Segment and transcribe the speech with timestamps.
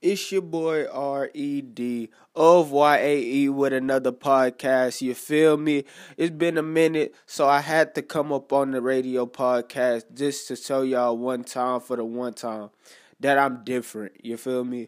[0.00, 2.10] It's your boy R.E.D.
[2.36, 5.02] of YAE with another podcast.
[5.02, 5.86] You feel me?
[6.16, 10.46] It's been a minute, so I had to come up on the radio podcast just
[10.48, 12.70] to tell y'all one time for the one time
[13.18, 14.24] that I'm different.
[14.24, 14.86] You feel me?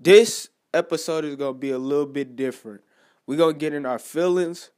[0.00, 2.80] This episode is gonna be a little bit different.
[3.28, 4.70] We're gonna get in our feelings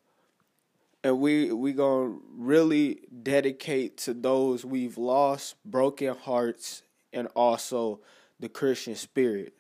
[1.02, 8.00] and we we gonna really dedicate to those we've lost, broken hearts, and also
[8.41, 9.55] the Christian spirit.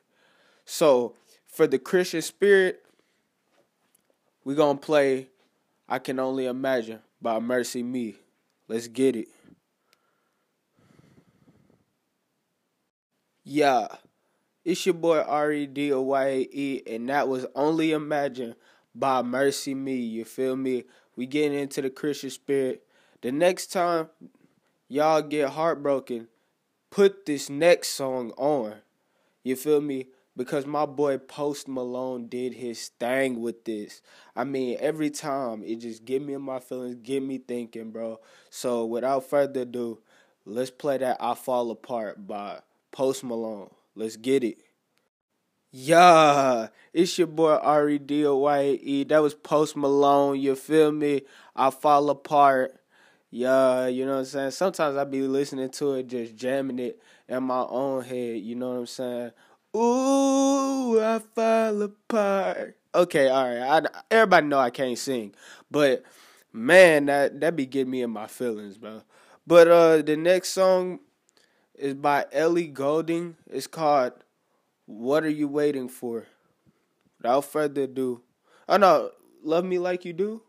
[0.64, 1.14] So,
[1.46, 2.84] for the Christian spirit,
[4.44, 5.28] we're going to play
[5.88, 8.16] I Can Only Imagine by MercyMe.
[8.68, 9.28] Let's get it.
[13.44, 13.86] Yeah,
[14.64, 15.92] it's your boy R.E.D.
[15.92, 18.56] Y-A-E, and that was Only Imagine
[18.94, 20.10] by MercyMe.
[20.10, 20.84] You feel me?
[21.14, 22.82] We getting into the Christian spirit.
[23.22, 24.08] The next time
[24.88, 26.28] y'all get heartbroken,
[26.96, 28.72] put this next song on.
[29.44, 30.06] You feel me?
[30.34, 34.00] Because my boy Post Malone did his thing with this.
[34.34, 38.18] I mean, every time it just get me in my feelings, get me thinking, bro.
[38.48, 39.98] So without further ado,
[40.46, 42.60] let's play that I Fall Apart by
[42.92, 43.68] Post Malone.
[43.94, 44.56] Let's get it.
[45.70, 49.04] Yeah, it's your boy R E D O Y E.
[49.04, 50.40] That was Post Malone.
[50.40, 51.24] You feel me?
[51.54, 52.80] I fall apart.
[53.36, 54.50] Yeah, you know what I'm saying?
[54.52, 58.70] Sometimes I be listening to it, just jamming it in my own head, you know
[58.70, 59.30] what I'm saying?
[59.76, 62.78] Ooh, I fall apart.
[62.94, 63.84] Okay, all right.
[63.84, 65.34] I, everybody know I can't sing,
[65.70, 66.02] but
[66.50, 69.02] man, that that be getting me in my feelings, bro.
[69.46, 71.00] But uh, the next song
[71.74, 73.36] is by Ellie Goulding.
[73.50, 74.14] It's called
[74.86, 76.24] "What Are You Waiting For."
[77.18, 78.22] Without further ado,
[78.66, 79.10] oh no,
[79.42, 80.42] "Love Me Like You Do."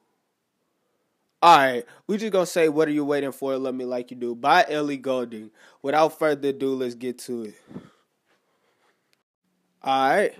[1.40, 4.18] All right, we just gonna say, "What are you waiting for?" Love me like you
[4.18, 5.52] do by Ellie Goulding.
[5.84, 7.56] Without further ado, let's get to it.
[9.84, 10.34] All right,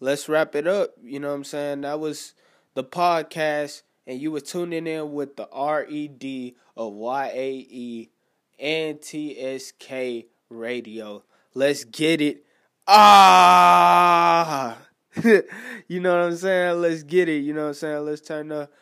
[0.00, 0.90] let's wrap it up.
[1.02, 1.82] You know what I'm saying?
[1.82, 2.34] That was
[2.74, 7.50] the podcast, and you were tuning in with the R E D of Y A
[7.70, 8.10] E
[8.58, 11.22] and T S K Radio.
[11.54, 12.44] Let's get it.
[12.88, 14.78] Ah,
[15.22, 16.80] you know what I'm saying?
[16.80, 17.44] Let's get it.
[17.44, 18.04] You know what I'm saying?
[18.04, 18.72] Let's turn up.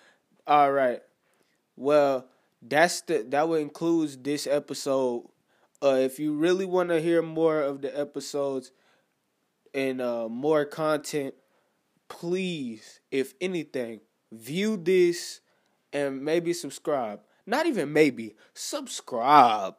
[0.47, 1.03] All right.
[1.77, 2.27] Well,
[2.61, 5.29] that's the that would includes this episode.
[5.83, 8.71] Uh, if you really want to hear more of the episodes
[9.75, 11.35] and uh, more content,
[12.09, 14.01] please, if anything,
[14.31, 15.41] view this
[15.93, 17.21] and maybe subscribe.
[17.47, 19.75] Not even maybe, subscribe.